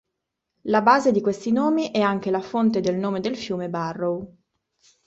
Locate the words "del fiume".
3.19-3.69